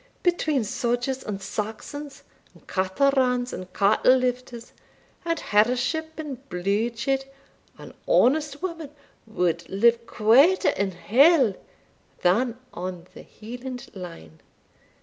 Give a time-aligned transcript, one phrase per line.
[0.23, 2.23] Between sogers and Saxons,
[2.55, 4.73] and caterans and cattle lifters,
[5.23, 7.25] and hership and bluidshed,
[7.77, 8.89] an honest woman
[9.27, 11.53] wad live quieter in hell
[12.23, 14.41] than on the Hieland line."